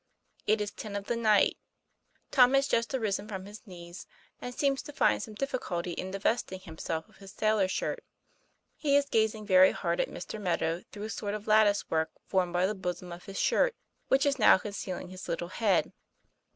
[0.47, 1.59] IT is ten of the night.
[2.31, 4.07] Tom has just arisen from his knees,
[4.41, 8.03] and seems to find some difficulty in divesting himself of his sailor shirt.
[8.75, 10.41] He is gazing very hard at Mr.
[10.41, 13.75] Meadow through a sort of lattice work formed by the bosom of his shirt,
[14.07, 15.91] which is now concealing his little head.